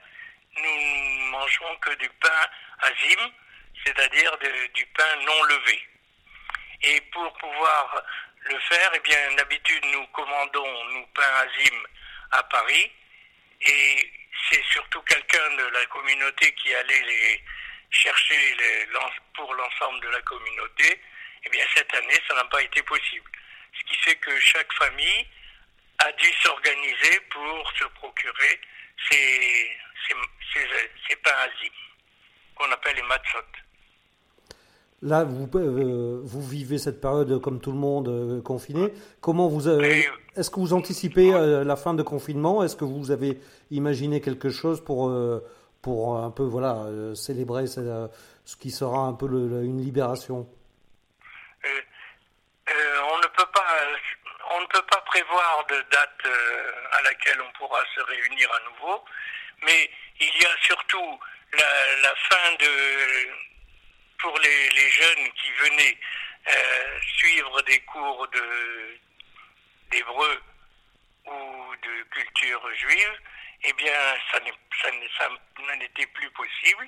nous 0.55 0.63
ne 0.63 1.31
mangeons 1.31 1.75
que 1.77 1.93
du 1.95 2.09
pain 2.09 2.49
azim, 2.81 3.31
c'est-à-dire 3.85 4.37
du 4.73 4.85
pain 4.87 5.15
non 5.25 5.43
levé. 5.43 5.87
Et 6.83 7.01
pour 7.11 7.33
pouvoir 7.37 8.03
le 8.43 8.59
faire, 8.59 8.91
eh 8.95 8.99
bien, 8.99 9.31
d'habitude, 9.35 9.85
nous 9.85 10.07
commandons 10.07 10.85
nos 10.85 11.05
pains 11.07 11.35
azim 11.35 11.83
à 12.31 12.43
Paris. 12.43 12.91
Et 13.61 14.11
c'est 14.49 14.63
surtout 14.71 15.01
quelqu'un 15.01 15.55
de 15.57 15.65
la 15.65 15.85
communauté 15.87 16.53
qui 16.53 16.73
allait 16.73 17.01
les 17.01 17.43
chercher 17.91 18.55
pour 19.35 19.53
l'ensemble 19.53 19.99
de 20.01 20.09
la 20.09 20.21
communauté, 20.21 21.01
eh 21.45 21.49
bien 21.49 21.63
cette 21.75 21.93
année, 21.93 22.19
ça 22.27 22.35
n'a 22.35 22.45
pas 22.45 22.61
été 22.61 22.81
possible. 22.83 23.29
Ce 23.73 23.83
qui 23.89 23.97
fait 23.99 24.15
que 24.15 24.37
chaque 24.39 24.71
famille 24.73 25.25
a 25.99 26.11
dû 26.13 26.27
s'organiser 26.41 27.19
pour 27.31 27.71
se 27.77 27.85
procurer 27.95 28.59
ces, 29.09 29.69
ces, 30.07 30.15
ces, 31.07 31.15
pains 31.17 31.31
qu'on 32.55 32.71
appelle 32.71 32.95
les 32.95 33.03
matzot. 33.03 33.39
Là, 35.01 35.23
vous, 35.23 35.49
euh, 35.55 36.19
vous 36.23 36.41
vivez 36.41 36.77
cette 36.77 36.99
période 36.99 37.39
comme 37.41 37.61
tout 37.61 37.71
le 37.71 37.77
monde 37.77 38.09
euh, 38.09 38.41
confiné. 38.41 38.93
Comment 39.21 39.47
vous 39.47 39.67
avez, 39.67 40.09
est-ce 40.35 40.49
que 40.49 40.59
vous 40.59 40.73
anticipez 40.73 41.33
euh, 41.33 41.63
la 41.63 41.77
fin 41.77 41.93
de 41.93 42.03
confinement? 42.03 42.63
Est-ce 42.63 42.75
que 42.75 42.83
vous 42.83 43.11
avez 43.11 43.39
imaginé 43.71 44.19
quelque 44.19 44.49
chose 44.49 44.83
pour 44.83 45.11
pour 45.81 46.17
un 46.17 46.31
peu 46.31 46.43
voilà 46.43 46.87
célébrer 47.15 47.65
ce, 47.67 48.09
qui 48.59 48.71
sera 48.71 48.99
un 48.99 49.13
peu 49.13 49.27
une 49.27 49.81
libération 49.81 50.45
On 51.63 53.17
ne 53.17 53.27
peut 53.27 53.49
pas 53.53 53.65
on 54.51 54.61
ne 54.61 54.67
peut 54.67 54.85
pas 54.89 55.01
prévoir 55.05 55.58
de 55.69 55.81
date 55.91 56.27
à 56.91 57.01
laquelle 57.03 57.41
on 57.41 57.51
pourra 57.53 57.83
se 57.95 58.01
réunir 58.01 58.51
à 58.53 58.59
nouveau, 58.69 59.05
mais 59.63 59.89
il 60.19 60.41
y 60.41 60.45
a 60.45 60.55
surtout 60.61 61.19
la, 61.53 62.15
fin 62.15 62.53
de 62.59 63.29
pour 64.19 64.37
les, 64.39 64.89
jeunes 64.91 65.31
qui 65.33 65.51
venaient 65.51 65.97
euh, 66.47 66.99
suivre 67.17 67.61
des 67.63 67.79
cours 67.81 68.27
de 68.27 68.99
d'hébreu 69.91 70.41
ou 71.25 71.75
de 71.81 72.03
culture 72.11 72.75
juive, 72.75 73.19
eh 73.63 73.73
bien, 73.73 73.93
ça, 74.31 74.39
n'était 75.75 76.05
plus 76.07 76.29
possible. 76.31 76.87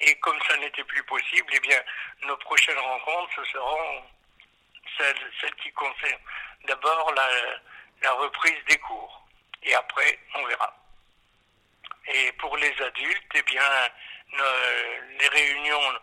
Et 0.00 0.14
comme 0.16 0.38
ça 0.48 0.56
n'était 0.56 0.84
plus 0.84 1.02
possible, 1.04 1.48
eh 1.52 1.60
bien, 1.60 1.80
nos 2.22 2.36
prochaines 2.38 2.78
rencontres, 2.78 3.32
ce 3.36 3.52
seront 3.52 4.04
celles 4.98 5.54
qui 5.62 5.70
concernent 5.72 6.18
d'abord 6.64 7.12
la, 7.14 7.28
la 8.02 8.12
reprise 8.12 8.64
des 8.68 8.78
cours. 8.78 9.26
Et 9.62 9.74
après, 9.74 10.18
on 10.34 10.44
verra. 10.46 10.74
Et 12.08 12.32
pour 12.32 12.56
les 12.56 12.82
adultes, 12.82 13.32
eh 13.34 13.42
bien, 13.42 13.62
les 15.20 15.28
réunions 15.28 16.00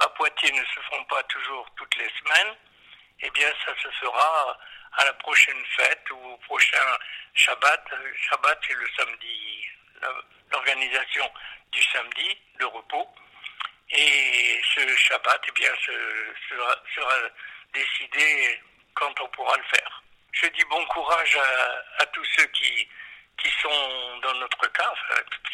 à 0.00 0.08
Poitiers 0.10 0.52
ne 0.52 0.64
se 0.64 0.80
font 0.90 1.04
pas 1.04 1.22
toujours 1.24 1.66
toutes 1.76 1.96
les 1.96 2.10
semaines, 2.18 2.56
eh 3.20 3.30
bien 3.30 3.48
ça 3.64 3.72
se 3.82 3.88
fera 4.00 4.58
à 4.96 5.04
la 5.04 5.12
prochaine 5.14 5.64
fête 5.76 6.10
ou 6.10 6.16
au 6.16 6.36
prochain 6.38 6.98
Shabbat. 7.34 7.84
Shabbat 8.28 8.58
c'est 8.66 8.74
le 8.74 8.88
samedi, 8.96 9.68
l'organisation 10.50 11.30
du 11.72 11.82
samedi 11.82 12.38
de 12.58 12.64
repos. 12.66 13.08
Et 13.90 14.60
ce 14.74 14.96
Shabbat, 14.96 15.42
eh 15.48 15.52
bien, 15.52 15.70
sera, 16.48 16.82
sera, 16.94 17.14
décidé 17.72 18.60
quand 18.94 19.20
on 19.20 19.28
pourra 19.28 19.56
le 19.56 19.62
faire. 19.64 20.03
Je 20.34 20.46
dis 20.48 20.64
bon 20.68 20.84
courage 20.86 21.38
à, 21.98 22.06
tous 22.06 22.24
ceux 22.36 22.46
qui, 22.46 22.88
qui 23.38 23.48
sont 23.62 24.20
dans 24.22 24.34
notre 24.40 24.70
cas, 24.72 24.92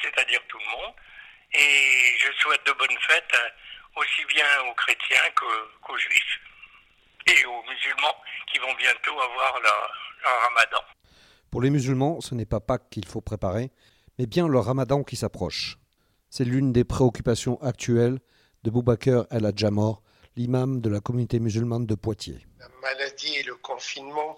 c'est-à-dire 0.03 0.41
tout 0.49 0.59
le 0.59 0.71
monde, 0.71 0.95
et 1.53 2.17
je 2.19 2.33
souhaite 2.41 2.65
de 2.67 2.73
bonnes 2.73 2.99
fêtes 3.07 3.35
euh, 3.35 4.01
aussi 4.01 4.25
bien 4.27 4.47
aux 4.71 4.75
chrétiens 4.75 5.31
qu'aux 5.35 5.99
juifs 5.99 6.41
et 7.27 7.45
aux 7.45 7.63
musulmans 7.63 8.17
qui 8.51 8.59
vont 8.59 8.75
bientôt 8.79 9.21
avoir 9.21 9.61
leur, 9.61 9.91
ramadan. 10.49 10.83
Pour 11.51 11.61
les 11.61 11.71
musulmans, 11.71 12.21
ce 12.21 12.35
n'est 12.35 12.47
pas 12.47 12.61
Pâques 12.61 12.89
qu'il 12.91 13.07
faut 13.07 13.21
préparer, 13.21 13.71
mais 14.19 14.27
bien 14.27 14.49
le 14.49 14.59
ramadan 14.59 15.03
qui 15.03 15.17
s'approche. 15.17 15.77
C'est 16.31 16.45
l'une 16.45 16.73
des 16.73 16.85
préoccupations 16.85 17.61
actuelles 17.63 18.19
de 18.63 18.71
Boubaker 18.71 19.25
El 19.31 19.45
Adjamor, 19.45 20.03
l'imam 20.37 20.81
de 20.81 20.89
la 20.89 21.01
communauté 21.01 21.41
musulmane 21.41 21.87
de 21.87 21.95
Poitiers. 21.95 22.47
La 22.61 22.69
maladie 22.83 23.37
et 23.37 23.43
le 23.43 23.57
confinement 23.57 24.37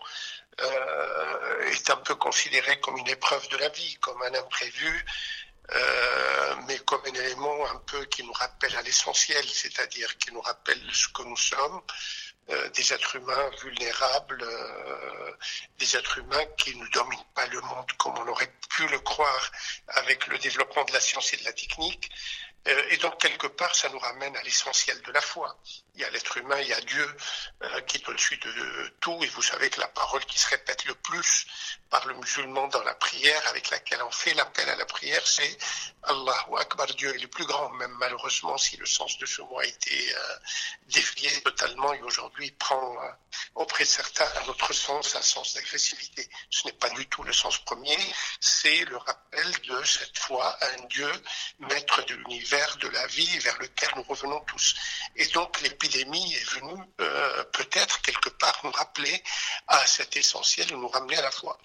euh, 0.61 1.71
est 1.73 1.91
un 1.91 1.97
peu 1.97 2.15
considéré 2.15 2.79
comme 2.79 2.97
une 2.97 3.09
épreuve 3.09 3.49
de 3.49 3.57
la 3.57 3.69
vie, 3.71 3.97
comme 4.01 4.23
un 4.23 4.35
imprévu 4.35 5.05
euh, 5.71 6.55
mais 6.69 6.79
comme 6.81 7.01
un 7.07 7.15
élément 7.15 7.67
un 7.71 7.79
peu 7.87 8.05
qui 8.07 8.23
nous 8.23 8.33
rappelle 8.33 8.77
à 8.77 8.83
l'essentiel, 8.83 9.45
c'est-à-dire 9.49 10.17
qui 10.19 10.33
nous 10.33 10.41
rappelle 10.41 10.81
ce 10.93 11.09
que 11.09 11.23
nous 11.23 11.37
sommes, 11.37 11.81
euh, 12.51 12.69
des 12.71 12.93
êtres 12.93 13.17
humains 13.17 13.51
vulnérables, 13.63 14.45
des 15.79 15.97
êtres 15.97 16.19
humains 16.19 16.45
qui 16.59 16.77
ne 16.77 16.87
dominent 16.89 17.33
pas 17.35 17.47
le 17.47 17.61
monde 17.61 17.91
comme 17.99 18.17
on 18.19 18.29
aurait 18.29 18.53
pu 18.71 18.87
le 18.89 19.01
croire 19.01 19.51
avec 19.89 20.27
le 20.29 20.39
développement 20.39 20.85
de 20.85 20.93
la 20.93 21.01
science 21.01 21.33
et 21.33 21.39
de 21.39 21.45
la 21.45 21.53
technique, 21.53 22.11
et 22.65 22.97
donc, 22.99 23.19
quelque 23.19 23.49
part, 23.49 23.75
ça 23.75 23.89
nous 23.89 23.99
ramène 23.99 24.37
à 24.37 24.43
l'essentiel 24.43 25.01
de 25.03 25.11
la 25.11 25.21
foi. 25.21 25.59
Il 25.95 26.01
y 26.01 26.05
a 26.05 26.11
l'être 26.11 26.37
humain, 26.37 26.61
il 26.61 26.69
y 26.69 26.73
a 26.73 26.81
Dieu 26.83 27.17
euh, 27.63 27.81
qui 27.83 27.99
est 27.99 28.09
au-dessus 28.09 28.37
de 28.37 28.89
tout. 29.01 29.19
Et 29.23 29.27
vous 29.27 29.43
savez 29.43 29.69
que 29.69 29.81
la 29.81 29.89
parole 29.89 30.25
qui 30.27 30.39
se 30.39 30.49
répète 30.49 30.85
le 30.85 30.95
plus 30.95 31.47
par 31.91 32.07
le 32.07 32.15
musulman 32.15 32.69
dans 32.69 32.83
la 32.85 32.95
prière, 32.95 33.47
avec 33.49 33.71
laquelle 33.71 34.03
on 34.03 34.11
fait 34.13 34.33
l'appel 34.35 34.69
à 34.69 34.77
la 34.77 34.87
prière, 34.87 35.27
c'est 35.27 35.59
Allahu 36.05 36.57
Akbar, 36.59 36.87
Dieu 36.87 37.13
est 37.15 37.19
le 37.19 37.29
plus 37.29 37.45
grand. 37.47 37.69
Même 37.71 37.95
malheureusement, 37.99 38.57
si 38.57 38.77
le 38.77 38.87
sens 38.87 39.19
de 39.19 39.27
ce 39.27 39.43
mot 39.43 39.59
a 39.59 39.67
été 39.67 40.15
euh, 40.15 40.37
dévié 40.87 41.31
totalement 41.43 41.93
et 41.93 42.03
aujourd'hui 42.03 42.53
prend 42.53 42.97
auprès 43.57 43.85
de 43.85 43.89
certains 43.89 44.29
un 44.45 44.49
autre 44.49 44.73
sens, 44.73 45.17
un 45.17 45.23
sens 45.23 45.55
d'agressivité. 45.55 46.29
Ce 46.49 46.67
n'est 46.67 46.73
pas 46.73 46.91
du 46.91 47.07
tout 47.09 47.23
le 47.25 47.33
sens 47.33 47.59
premier. 47.59 47.99
C'est 48.41 48.85
le 48.85 48.97
rappel 48.97 49.53
de 49.69 49.85
cette 49.85 50.19
foi 50.19 50.47
à 50.47 50.67
un 50.67 50.87
Dieu 50.89 51.11
maître 51.59 52.05
de 52.07 52.15
l'univers 52.15 52.52
de 52.53 52.89
la 52.89 53.07
vie 53.07 53.39
vers 53.39 53.59
lequel 53.59 53.89
nous 53.97 54.03
revenons 54.03 54.41
tous. 54.41 54.75
Et 55.17 55.27
donc 55.29 55.61
l'épidémie 55.63 56.35
est 56.35 56.51
venue 56.51 56.83
euh, 57.01 57.45
peut-être 57.45 58.03
quelque 58.03 58.29
part 58.29 58.61
nous 58.65 58.71
rappeler 58.71 59.23
à 59.69 59.87
cet 59.87 60.17
essentiel, 60.17 60.67
nous 60.73 60.89
ramener 60.89 61.17
à 61.17 61.23
la 61.23 61.31
foi. 61.31 61.59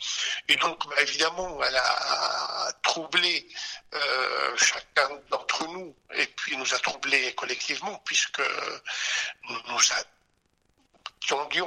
Et 0.48 0.56
donc 0.56 0.88
bah, 0.88 0.96
évidemment, 1.01 1.62
elle 1.62 1.75
a 1.75 2.72
troublé 2.84 3.50
euh, 3.94 4.58
chacun 4.58 5.10
d'entre 5.29 5.67
nous, 5.67 5.94
et 6.13 6.27
puis 6.27 6.56
nous 6.56 6.74
a 6.74 6.79
troublés 6.79 7.36
collectivement, 7.36 8.01
puisque 8.06 8.41
nous, 9.50 9.62
nous 9.67 9.91
a 9.91 10.03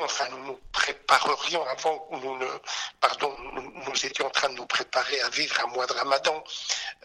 enfin, 0.03 0.29
nous 0.29 0.59
préparerions 0.73 1.65
avant, 1.67 2.09
nous 2.13 4.07
étions 4.07 4.27
en 4.27 4.31
train 4.31 4.49
de 4.49 4.55
nous 4.55 4.67
préparer 4.67 5.21
à 5.21 5.29
vivre 5.31 5.61
un 5.61 5.67
mois 5.69 5.87
de 5.87 5.93
ramadan 5.93 6.43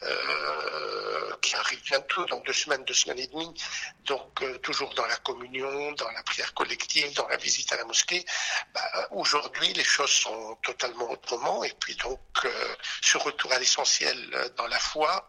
euh, 0.03 1.35
qui 1.41 1.55
arrive 1.55 1.81
bientôt, 1.83 2.25
dans 2.25 2.39
deux 2.39 2.53
semaines, 2.53 2.83
deux 2.85 2.93
semaines 2.93 3.19
et 3.19 3.27
demie, 3.27 3.53
donc 4.05 4.41
euh, 4.41 4.57
toujours 4.59 4.93
dans 4.93 5.05
la 5.05 5.17
communion, 5.17 5.91
dans 5.93 6.11
la 6.11 6.23
prière 6.23 6.53
collective, 6.53 7.13
dans 7.13 7.27
la 7.27 7.37
visite 7.37 7.71
à 7.73 7.77
la 7.77 7.85
mosquée. 7.85 8.25
Bah, 8.73 9.07
aujourd'hui, 9.11 9.73
les 9.73 9.83
choses 9.83 10.11
sont 10.11 10.55
totalement 10.63 11.09
autrement, 11.11 11.63
et 11.63 11.73
puis 11.79 11.95
donc 11.95 12.19
euh, 12.45 12.75
ce 13.01 13.17
retour 13.17 13.51
à 13.51 13.59
l'essentiel 13.59 14.51
dans 14.57 14.67
la 14.67 14.79
foi 14.79 15.27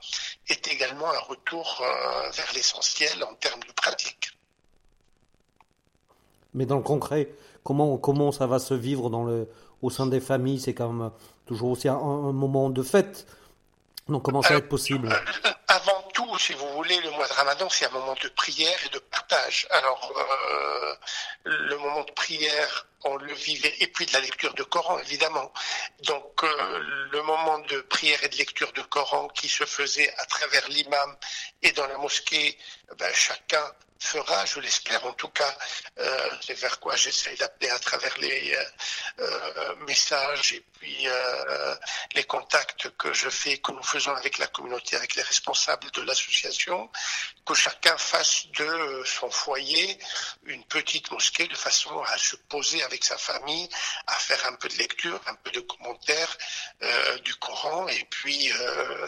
est 0.48 0.68
également 0.68 1.10
un 1.10 1.20
retour 1.20 1.84
vers 2.32 2.52
l'essentiel 2.54 3.22
en 3.24 3.34
termes 3.34 3.62
de 3.64 3.72
pratique. 3.72 4.30
Mais 6.56 6.66
dans 6.66 6.76
le 6.76 6.82
concret, 6.82 7.28
comment, 7.62 7.98
comment 7.98 8.32
ça 8.32 8.46
va 8.46 8.58
se 8.58 8.74
vivre 8.74 9.10
dans 9.10 9.24
le, 9.24 9.48
au 9.82 9.90
sein 9.90 10.06
des 10.06 10.20
familles, 10.20 10.58
c'est 10.58 10.74
quand 10.74 10.90
même 10.90 11.10
toujours 11.46 11.70
aussi 11.70 11.88
un, 11.88 11.98
moment 12.32 12.70
de 12.70 12.82
fête. 12.82 13.26
Donc 14.08 14.22
comment 14.22 14.42
ça 14.42 14.54
va 14.54 14.58
être 14.58 14.68
possible? 14.68 15.08
Avant 15.68 16.02
tout, 16.14 16.38
si 16.38 16.54
vous 16.54 16.68
voulez, 16.74 16.98
le 17.02 17.10
mois 17.10 17.28
de 17.28 17.32
Ramadan, 17.32 17.68
c'est 17.68 17.86
un 17.86 17.90
moment 17.90 18.14
de 18.22 18.28
prière 18.28 18.78
et 18.86 18.88
de 18.88 18.98
partage. 18.98 19.66
Alors, 19.70 20.12
euh, 20.16 20.94
le 21.44 21.76
moment 21.76 22.04
de 22.04 22.12
prière, 22.12 22.86
on 23.04 23.16
le 23.16 23.32
vivait, 23.34 23.74
et 23.80 23.86
puis 23.88 24.06
de 24.06 24.12
la 24.12 24.20
lecture 24.20 24.54
de 24.54 24.62
Coran, 24.62 24.98
évidemment. 25.00 25.52
Donc, 26.04 26.42
euh, 26.42 26.78
le 27.12 27.22
moment 27.22 27.58
de 27.60 27.80
prière 27.82 28.22
et 28.24 28.28
de 28.28 28.36
lecture 28.36 28.72
de 28.72 28.82
Coran 28.82 29.28
qui 29.28 29.48
se 29.48 29.64
faisait 29.64 30.12
à 30.18 30.24
travers 30.26 30.68
l'imam 30.68 31.16
et 31.62 31.72
dans 31.72 31.86
la 31.86 31.98
mosquée, 31.98 32.56
ben, 32.94 33.12
chacun 33.12 33.72
fera, 33.98 34.44
je 34.44 34.60
l'espère 34.60 35.04
en 35.06 35.12
tout 35.12 35.28
cas, 35.28 35.56
euh, 35.98 36.30
c'est 36.44 36.54
vers 36.54 36.78
quoi 36.80 36.96
j'essaie 36.96 37.34
d'appeler 37.36 37.70
à 37.70 37.78
travers 37.78 38.16
les 38.18 38.54
euh, 38.54 38.64
euh, 39.20 39.76
messages 39.86 40.52
et 40.52 40.64
puis 40.78 41.08
les 42.14 42.24
contacts 42.24 42.90
que 42.98 43.12
je 43.12 43.30
fais, 43.30 43.58
que 43.58 43.72
nous 43.72 43.82
faisons 43.82 44.14
avec 44.14 44.36
la 44.38 44.46
communauté, 44.46 44.94
avec 44.94 45.14
les 45.16 45.22
responsables 45.22 45.90
de 45.92 46.02
l'association, 46.02 46.90
que 47.46 47.54
chacun 47.54 47.96
fasse 47.96 48.46
de 48.48 49.02
son 49.04 49.30
foyer 49.30 49.98
une 50.44 50.62
petite 50.64 51.10
mosquée 51.10 51.48
de 51.48 51.54
façon 51.54 51.98
à 52.02 52.18
se 52.18 52.36
poser 52.36 52.82
avec 52.82 53.04
sa 53.04 53.16
famille, 53.16 53.68
à 54.06 54.14
faire 54.14 54.44
un 54.46 54.54
peu 54.56 54.68
de 54.68 54.76
lecture, 54.76 55.18
un 55.26 55.34
peu 55.36 55.50
de 55.50 55.60
commentaires 55.60 56.36
du 57.24 57.34
Coran 57.36 57.88
et 57.88 58.04
puis 58.10 58.48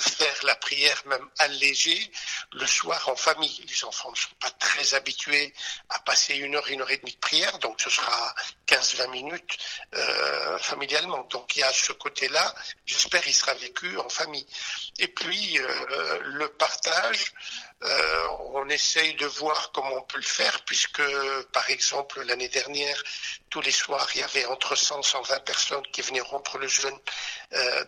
faire 0.01 0.45
la 0.45 0.57
prière 0.57 1.03
même 1.07 1.29
allégée 1.39 2.11
le 2.53 2.67
soir 2.67 3.09
en 3.11 3.17
famille. 3.17 3.67
Les 3.69 3.85
enfants 3.85 4.11
ne 4.11 4.17
sont 4.17 4.35
pas 4.41 4.51
très 4.51 4.95
habitués 4.95 5.53
à 5.91 5.99
passer 6.01 6.35
une 6.37 6.57
heure, 6.57 6.67
une 6.69 6.81
heure 6.81 6.91
et 6.91 6.97
demie 6.99 7.13
de 7.13 7.19
prière, 7.19 7.59
donc 7.59 7.81
ce 7.81 7.91
sera 7.91 8.35
15-20 8.67 9.11
minutes 9.11 9.59
euh, 9.95 10.59
familialement. 10.59 11.25
Donc 11.31 11.57
il 11.57 11.61
y 11.61 11.63
a 11.63 11.73
ce 11.73 11.93
côté-là, 11.93 12.55
j'espère 12.87 13.27
il 13.27 13.35
sera 13.35 13.55
vécu 13.55 13.99
en 13.99 14.09
famille. 14.09 14.47
Et 14.99 15.09
puis 15.09 15.59
euh, 15.59 16.21
le 16.23 16.49
partage, 16.49 17.33
euh, 17.83 18.27
on 18.55 18.69
essaye 18.69 19.15
de 19.15 19.27
voir 19.27 19.71
comment 19.73 19.95
on 19.95 20.03
peut 20.03 20.19
le 20.19 20.23
faire, 20.23 20.65
puisque 20.65 21.03
par 21.53 21.69
exemple 21.71 22.23
l'année 22.23 22.49
dernière, 22.49 23.03
tous 23.51 23.61
les 23.61 23.71
soirs, 23.71 24.09
il 24.15 24.21
y 24.21 24.25
avait 24.25 24.47
entre 24.47 24.75
100 24.77 25.01
et 25.01 25.03
120 25.03 25.41
personnes 25.45 25.87
qui 25.93 26.03
venaient 26.03 26.21
rompre 26.21 26.59
le 26.59 26.69
jeûne 26.69 26.99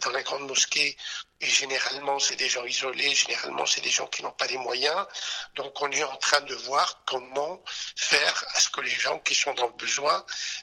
dans 0.03 0.11
la 0.11 0.23
grande 0.23 0.47
mosquée 0.47 0.97
et 1.43 1.49
généralement, 1.49 2.19
c'est 2.19 2.37
des 2.37 2.51
gens 2.51 2.65
isolés, 2.67 3.15
généralement, 3.15 3.65
c'est 3.65 3.81
des 3.81 3.91
gens 3.91 4.07
qui 4.09 4.23
n'ont 4.23 4.33
pas 4.33 4.47
les 4.47 4.59
moyens. 4.59 5.07
Donc, 5.55 5.81
on 5.81 5.91
est 5.91 6.05
en 6.05 6.17
train 6.17 6.43
de 6.43 6.55
voir 6.55 7.03
comment 7.07 7.63
faire 7.97 8.45
à 8.55 8.61
ce 8.61 8.69
que 8.69 8.83
les 8.83 8.91
gens 8.91 9.19
qui 9.21 9.35
sont 9.35 9.55
dans 9.55 9.69
le 9.69 9.73
besoin 9.73 10.23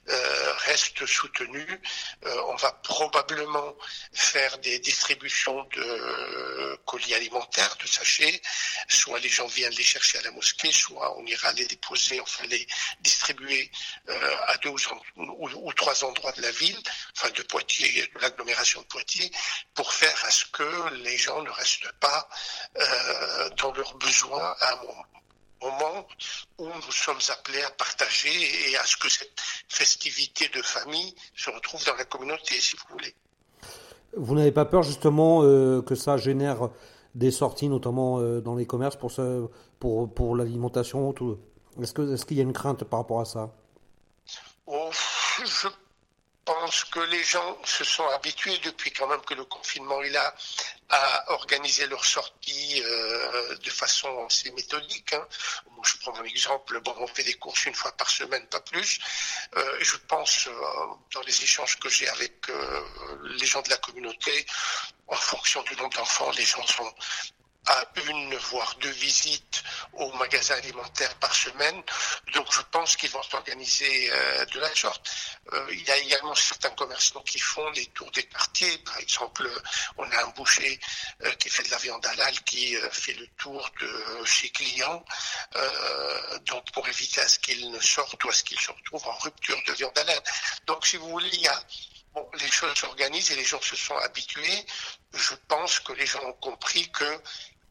euh, 0.10 0.54
restent 0.66 1.04
soutenus. 1.08 1.80
Euh, 2.26 2.42
on 2.50 2.56
va 2.58 2.74
probablement 2.84 3.76
faire 4.14 4.60
des 4.60 4.78
distributions 4.78 5.64
de 5.64 6.80
colis 6.86 7.16
alimentaires, 7.16 7.76
de 7.82 7.88
sachets. 7.88 8.40
Soit 8.88 9.17
les 9.20 9.30
gens 9.30 9.48
viennent 9.48 9.74
les 9.74 9.84
chercher 9.84 10.18
à 10.20 10.22
la 10.22 10.32
mosquée, 10.32 10.72
soit 10.72 11.18
on 11.18 11.26
ira 11.26 11.52
les 11.54 11.66
déposer, 11.66 12.20
enfin 12.20 12.46
les 12.48 12.66
distribuer 13.02 13.72
euh, 14.10 14.36
à 14.48 14.58
deux 14.58 14.70
ou, 14.70 15.74
trois 15.74 16.04
endroits 16.04 16.32
de 16.34 16.42
la 16.42 16.52
ville, 16.52 16.78
enfin 17.16 17.30
de 17.32 17.44
Poitiers, 17.44 18.10
de 18.14 18.20
l'agglomération 18.20 18.82
de 18.82 18.88
Poitiers, 18.88 19.32
pour 19.74 19.92
faire 19.94 20.16
à 20.26 20.32
ce 20.32 20.46
que 20.46 20.94
les 21.04 21.18
gens 21.18 21.42
ne 21.42 21.50
restent 21.50 21.92
pas 22.00 22.30
euh, 22.78 23.50
dans 23.58 23.74
leurs 23.74 23.96
besoins 23.96 24.56
à 24.60 24.74
un 24.74 25.70
moment 25.70 26.08
où 26.58 26.68
nous 26.68 26.92
sommes 26.92 27.20
appelés 27.30 27.64
à 27.64 27.72
partager 27.72 28.70
et 28.70 28.78
à 28.78 28.86
ce 28.86 28.98
que 28.98 29.10
cette 29.10 29.42
festivité 29.68 30.50
de 30.50 30.62
famille 30.62 31.16
se 31.36 31.50
retrouve 31.50 31.84
dans 31.86 31.96
la 31.96 32.06
communauté, 32.06 32.60
si 32.60 32.76
vous 32.76 32.94
voulez. 32.94 33.16
Vous 34.16 34.36
n'avez 34.36 34.52
pas 34.52 34.66
peur 34.66 34.84
justement 34.84 35.44
euh, 35.44 35.82
que 35.82 35.96
ça 35.96 36.18
génère 36.18 36.70
des 37.18 37.32
sorties, 37.32 37.68
notamment 37.68 38.20
euh, 38.20 38.42
dans 38.42 38.56
les 38.56 38.66
commerces, 38.66 38.96
pour, 38.96 39.12
pour, 39.80 40.14
pour 40.14 40.36
l'alimentation 40.36 41.10
Est-ce 41.82 41.94
qu'il 41.94 42.14
est 42.14 42.26
qu'il 42.26 42.38
y 42.38 42.40
a 42.40 42.44
une 42.44 42.54
crainte 42.54 42.84
par 42.84 43.00
rapport 43.00 43.20
à 43.20 43.26
ça? 43.26 43.54
Pense 46.48 46.86
que 46.86 47.02
les 47.02 47.24
gens 47.26 47.58
se 47.66 47.84
sont 47.84 48.08
habitués 48.08 48.58
depuis 48.60 48.92
quand 48.92 49.08
même 49.08 49.22
que 49.22 49.34
le 49.34 49.44
confinement 49.44 50.02
est 50.02 50.10
là 50.10 50.34
à 50.90 51.32
organiser 51.34 51.86
leur 51.88 52.06
sortie 52.06 52.82
euh, 52.82 53.58
de 53.58 53.70
façon 53.70 54.26
assez 54.26 54.50
méthodique. 54.52 55.12
Hein. 55.12 55.28
je 55.84 55.98
prends 55.98 56.16
un 56.18 56.24
exemple, 56.24 56.80
bon, 56.80 56.96
on 57.00 57.08
fait 57.08 57.26
des 57.26 57.34
courses 57.34 57.66
une 57.66 57.76
fois 57.76 57.92
par 57.98 58.10
semaine, 58.10 58.46
pas 58.48 58.62
plus. 58.62 58.98
Euh, 59.58 59.78
je 59.82 59.98
pense, 60.12 60.48
euh, 60.48 60.54
dans 61.14 61.22
les 61.24 61.44
échanges 61.44 61.78
que 61.80 61.90
j'ai 61.90 62.08
avec 62.08 62.36
les 63.40 63.46
gens 63.46 63.62
de 63.62 63.70
la 63.70 63.78
communauté, 63.78 64.46
en 65.08 65.16
fonction 65.16 65.62
du 65.64 65.76
nombre 65.76 65.98
d'enfants, 65.98 66.32
les 66.32 66.46
gens 66.46 66.66
sont 66.66 66.94
à 67.68 67.86
une 68.08 68.36
voire 68.36 68.76
deux 68.76 68.92
visites 68.92 69.64
au 69.94 70.12
magasin 70.14 70.56
alimentaire 70.56 71.14
par 71.16 71.34
semaine. 71.34 71.82
Donc 72.34 72.52
je 72.52 72.62
pense 72.72 72.96
qu'ils 72.96 73.10
vont 73.10 73.24
s'organiser 73.24 74.10
euh, 74.12 74.46
de 74.46 74.60
la 74.60 74.74
sorte. 74.74 75.10
Euh, 75.54 75.68
il 75.72 75.84
y 75.84 75.92
a 75.92 75.98
également 75.98 76.36
certains 76.36 76.70
commerçants 76.72 77.22
qui 77.22 77.40
font 77.40 77.70
des 77.72 77.86
tours 77.88 78.12
des 78.12 78.24
quartiers. 78.24 78.78
Par 78.80 78.98
exemple, 79.00 79.50
on 79.98 80.10
a 80.12 80.24
un 80.24 80.30
boucher 80.30 80.80
euh, 81.24 81.32
qui 81.34 81.50
fait 81.50 81.64
de 81.64 81.72
la 81.72 81.78
viande 81.78 82.06
halal 82.06 82.34
qui 82.44 82.76
fait 82.92 83.14
le 83.14 83.28
tour 83.38 83.70
de 83.82 84.26
ses 84.26 84.50
clients, 84.50 85.04
donc 86.46 86.72
pour 86.72 86.88
éviter 86.88 87.22
à 87.22 87.28
ce 87.28 87.40
qu'ils 87.40 87.72
ne 87.72 87.80
sortent 87.80 88.24
ou 88.24 88.30
à 88.30 88.34
ce 88.34 88.44
qu'ils 88.44 88.60
se 88.60 88.72
retrouvent 88.72 89.08
en 89.08 89.18
rupture 89.18 89.58
de 89.68 89.74
viande 89.74 89.98
halal. 89.98 90.22
Donc 90.66 90.86
si 90.86 90.98
vous 90.98 91.10
voulez, 91.10 91.32
les 92.40 92.52
choses 92.52 92.76
s'organisent 92.78 93.32
et 93.32 93.36
les 93.36 93.44
gens 93.44 93.62
se 93.62 93.76
sont 93.76 93.98
habitués. 93.98 94.66
Je 95.14 95.36
pense 95.48 95.80
que 95.80 95.94
les 95.94 96.06
gens 96.06 96.24
ont 96.26 96.34
compris 96.34 96.90
que 96.92 97.22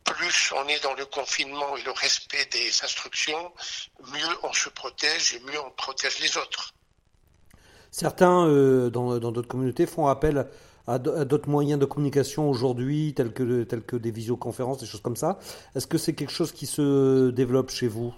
plus 0.06 0.52
on 0.56 0.66
est 0.68 0.82
dans 0.82 0.94
le 0.94 1.04
confinement 1.06 1.76
et 1.76 1.82
le 1.82 1.90
respect 1.92 2.46
des 2.52 2.70
instructions, 2.82 3.52
mieux 4.12 4.38
on 4.42 4.52
se 4.52 4.68
protège 4.68 5.34
et 5.34 5.40
mieux 5.40 5.60
on 5.60 5.70
protège 5.70 6.18
les 6.20 6.36
autres. 6.36 6.74
Certains, 7.90 8.46
euh, 8.46 8.90
dans 8.90 9.18
d'autres 9.18 9.48
communautés, 9.48 9.86
font 9.86 10.06
appel 10.06 10.48
à 10.86 10.98
d'autres 10.98 11.48
moyens 11.48 11.80
de 11.80 11.84
communication 11.84 12.48
aujourd'hui, 12.48 13.12
tels 13.14 13.32
que, 13.32 13.64
tels 13.64 13.82
que 13.82 13.96
des 13.96 14.12
visioconférences, 14.12 14.78
des 14.78 14.86
choses 14.86 15.00
comme 15.02 15.16
ça. 15.16 15.38
Est-ce 15.74 15.86
que 15.86 15.98
c'est 15.98 16.14
quelque 16.14 16.32
chose 16.32 16.52
qui 16.52 16.66
se 16.66 17.30
développe 17.30 17.70
chez 17.70 17.88
vous? 17.88 18.14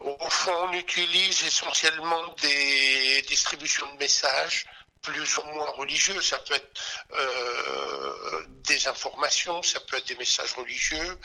Au 0.00 0.28
fond, 0.28 0.52
on 0.68 0.72
utilise 0.72 1.44
essentiellement 1.46 2.34
des 2.42 3.22
distributions 3.26 3.86
de 3.94 3.98
messages 3.98 4.66
plus 5.02 5.38
ou 5.38 5.42
moins 5.54 5.70
religieux. 5.70 6.20
Ça 6.20 6.38
peut 6.38 6.54
être 6.54 6.80
euh, 7.12 8.44
des 8.64 8.86
informations, 8.88 9.62
ça 9.62 9.80
peut 9.80 9.96
être 9.96 10.08
des 10.08 10.16
messages 10.16 10.52
religieux 10.54 11.18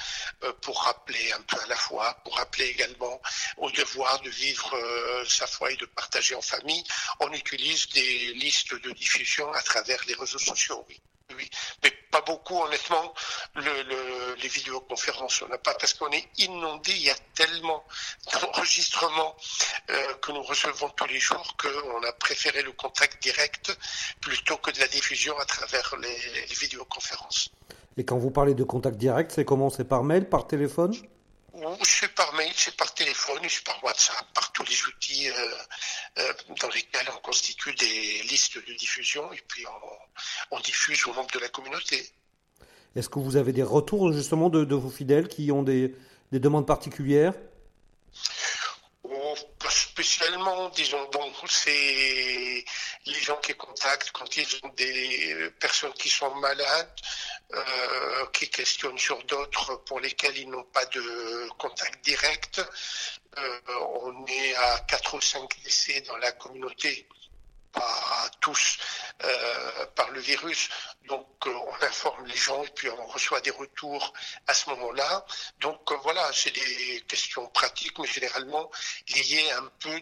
euh, 0.43 0.53
pour 0.61 0.81
rappeler 0.83 1.31
un 1.33 1.41
peu 1.41 1.59
à 1.59 1.67
la 1.67 1.75
fois, 1.75 2.13
pour 2.23 2.37
rappeler 2.37 2.65
également 2.65 3.21
au 3.57 3.69
devoir 3.71 4.21
de 4.21 4.29
vivre 4.29 4.75
euh, 4.75 5.25
sa 5.25 5.47
foi 5.47 5.71
et 5.71 5.77
de 5.77 5.85
partager 5.85 6.35
en 6.35 6.41
famille. 6.41 6.83
On 7.19 7.31
utilise 7.33 7.89
des 7.89 8.33
listes 8.33 8.73
de 8.73 8.91
diffusion 8.91 9.51
à 9.53 9.61
travers 9.61 10.01
les 10.07 10.15
réseaux 10.15 10.39
sociaux, 10.39 10.85
oui. 10.89 10.99
Oui, 11.33 11.49
mais 11.83 11.91
pas 12.11 12.21
beaucoup, 12.21 12.61
honnêtement, 12.61 13.13
le, 13.55 14.35
les 14.35 14.47
vidéoconférences. 14.47 15.41
On 15.41 15.47
n'a 15.47 15.57
pas, 15.57 15.73
parce 15.73 15.93
qu'on 15.95 16.11
est 16.11 16.27
inondé, 16.37 16.91
il 16.91 17.01
y 17.01 17.09
a 17.09 17.15
tellement 17.33 17.83
d'enregistrements 18.31 19.35
euh, 19.89 20.13
que 20.21 20.31
nous 20.31 20.43
recevons 20.43 20.89
tous 20.89 21.07
les 21.07 21.19
jours 21.19 21.57
qu'on 21.57 22.03
a 22.03 22.13
préféré 22.13 22.61
le 22.61 22.71
contact 22.73 23.21
direct 23.23 23.75
plutôt 24.21 24.57
que 24.57 24.71
de 24.71 24.79
la 24.79 24.87
diffusion 24.87 25.37
à 25.39 25.45
travers 25.45 25.95
les 25.97 26.45
vidéoconférences. 26.55 27.49
Et 27.97 28.05
quand 28.05 28.17
vous 28.17 28.31
parlez 28.31 28.53
de 28.53 28.63
contact 28.63 28.97
direct, 28.97 29.31
c'est 29.31 29.45
comment? 29.45 29.69
C'est 29.69 29.85
par 29.85 30.03
mail, 30.03 30.29
par 30.29 30.47
téléphone? 30.47 30.93
C'est 31.83 32.13
par 32.13 32.33
mail, 32.33 32.51
c'est 32.55 32.75
par 32.75 32.93
téléphone, 32.93 33.39
c'est 33.47 33.63
par 33.63 33.81
WhatsApp, 33.83 34.25
par 34.33 34.51
tous 34.51 34.63
les 34.63 34.83
outils 34.85 35.29
euh, 35.29 35.33
euh, 36.19 36.33
dans 36.61 36.69
lesquels 36.69 37.07
on 37.15 37.19
constitue 37.21 37.73
des 37.75 38.23
listes 38.23 38.57
de 38.57 38.73
diffusion 38.73 39.31
et 39.33 39.41
puis 39.47 39.65
on, 40.51 40.59
diffuse 40.59 41.05
au 41.07 41.13
nombre 41.13 41.31
de 41.31 41.39
la 41.39 41.49
communauté. 41.49 42.09
Est-ce 42.95 43.09
que 43.09 43.19
vous 43.19 43.35
avez 43.35 43.51
des 43.51 43.63
retours 43.63 44.11
justement 44.13 44.49
de, 44.49 44.75
vos 44.75 44.89
fidèles 44.89 45.27
qui 45.27 45.51
ont 45.51 45.63
des, 45.63 45.95
demandes 46.31 46.65
particulières? 46.65 47.33
Oh, 49.03 49.35
Pas 49.59 49.69
spécialement, 49.69 50.69
disons, 50.69 51.09
bon, 51.11 51.31
c'est 51.47 52.65
les 53.05 53.21
gens 53.21 53.37
qui 53.37 53.53
contactent 53.53 54.11
quand 54.11 54.35
ils 54.37 54.47
ont 54.63 54.69
des 54.75 55.51
personnes 55.59 55.93
qui 55.93 56.09
sont 56.09 56.33
malades, 56.35 56.95
euh, 57.53 58.25
qui 58.33 58.49
questionnent 58.49 58.97
sur 58.97 59.23
d'autres 59.25 59.75
pour 59.85 59.99
lesquels 59.99 60.37
ils 60.37 60.49
n'ont 60.49 60.63
pas 60.63 60.85
de 60.85 61.49
contact 61.57 62.03
direct. 62.03 62.61
Euh, 63.37 63.59
on 64.01 64.25
est 64.25 64.55
à 64.55 64.79
4 64.87 65.17
ou 65.17 65.21
5 65.21 65.63
décès 65.63 66.01
dans 66.01 66.17
la 66.17 66.31
communauté 66.31 67.07
pas 67.75 68.29
tous 68.39 68.77
euh, 69.23 69.85
par 69.95 70.09
le 70.11 70.19
virus. 70.19 70.69
Donc 71.07 71.27
euh, 71.45 71.53
on 71.53 71.85
informe 71.85 72.25
les 72.25 72.35
gens 72.35 72.63
et 72.63 72.69
puis 72.69 72.89
on 72.89 73.05
reçoit 73.07 73.41
des 73.41 73.51
retours 73.51 74.13
à 74.47 74.53
ce 74.53 74.69
moment-là. 74.71 75.25
Donc 75.59 75.91
euh, 75.91 75.95
voilà, 76.03 76.29
c'est 76.33 76.51
des 76.51 77.03
questions 77.07 77.47
pratiques, 77.47 77.97
mais 77.99 78.07
généralement 78.07 78.69
liées 79.09 79.51
un 79.51 79.69
peu 79.79 80.01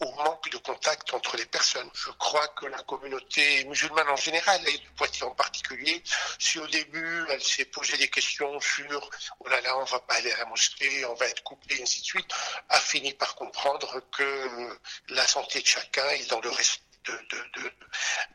au 0.00 0.12
manque 0.12 0.48
de 0.50 0.58
contact 0.58 1.12
entre 1.14 1.36
les 1.36 1.46
personnes. 1.46 1.90
Je 1.94 2.10
crois 2.12 2.46
que 2.48 2.66
la 2.66 2.82
communauté 2.82 3.64
musulmane 3.64 4.08
en 4.08 4.16
général, 4.16 4.60
et 4.68 4.78
de 4.78 4.88
Poitiers 4.96 5.24
en 5.24 5.34
particulier, 5.34 6.02
si 6.38 6.58
au 6.58 6.66
début 6.68 7.26
elle 7.30 7.42
s'est 7.42 7.64
posé 7.66 7.96
des 7.96 8.08
questions 8.08 8.60
sur 8.60 9.10
oh 9.40 9.48
là 9.48 9.60
là, 9.60 9.76
on 9.78 9.84
va 9.84 10.00
pas 10.00 10.14
aller 10.14 10.32
à 10.32 10.38
la 10.38 10.46
mosquée, 10.46 11.04
on 11.06 11.14
va 11.14 11.26
être 11.26 11.42
coupé, 11.42 11.80
ainsi 11.82 12.00
de 12.00 12.06
suite, 12.06 12.30
a 12.68 12.80
fini 12.80 13.12
par 13.14 13.34
comprendre 13.34 14.00
que 14.10 14.78
la 15.08 15.26
santé 15.26 15.60
de 15.60 15.66
chacun 15.66 16.08
est 16.10 16.30
dans 16.30 16.40
le 16.40 16.50
respect 16.50 16.73
de, 17.04 17.70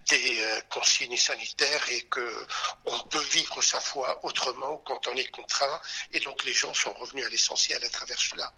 des 0.10 0.40
euh, 0.40 0.62
consignes 0.70 1.18
sanitaires 1.18 1.86
et 1.92 2.02
que 2.02 2.46
on 2.86 3.00
peut 3.10 3.24
vivre 3.32 3.62
sa 3.62 3.80
foi 3.80 4.20
autrement 4.24 4.82
quand 4.86 5.08
on 5.08 5.16
est 5.16 5.30
contraint. 5.32 5.80
Et 6.14 6.20
donc 6.20 6.44
les 6.46 6.54
gens 6.54 6.74
sont 6.74 6.94
revenus 6.94 7.26
à 7.26 7.30
l'essentiel 7.30 7.84
à 7.84 7.90
travers 7.90 8.20
cela. 8.20 8.54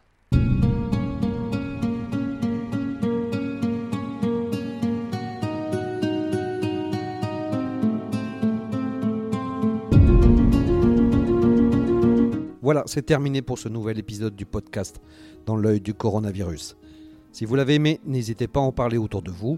Voilà, 12.62 12.84
c'est 12.86 13.02
terminé 13.02 13.42
pour 13.42 13.58
ce 13.58 13.68
nouvel 13.68 13.98
épisode 13.98 14.36
du 14.36 14.46
podcast 14.46 15.02
Dans 15.46 15.56
l'œil 15.56 15.82
du 15.82 15.94
coronavirus. 15.94 16.78
Si 17.34 17.46
vous 17.46 17.56
l'avez 17.56 17.76
aimé, 17.76 18.00
n'hésitez 18.06 18.48
pas 18.48 18.60
à 18.60 18.64
en 18.64 18.72
parler 18.72 18.98
autour 18.98 19.22
de 19.22 19.32
vous 19.32 19.58